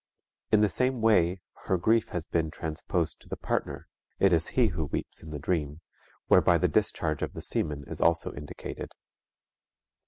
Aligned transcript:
In 0.51 0.61
the 0.61 0.67
same 0.69 0.99
way 0.99 1.41
her 1.65 1.77
grief 1.77 2.09
has 2.09 2.25
been 2.25 2.49
transposed 2.49 3.19
to 3.19 3.29
the 3.29 3.37
partner, 3.37 3.87
it 4.17 4.33
is 4.33 4.47
he 4.57 4.69
who 4.69 4.85
weeps 4.85 5.21
in 5.21 5.29
the 5.29 5.37
dream, 5.37 5.81
whereby 6.25 6.57
the 6.57 6.67
discharge 6.67 7.21
of 7.21 7.33
the 7.33 7.41
semen 7.43 7.83
is 7.87 8.01
also 8.01 8.33
indicated. 8.33 8.93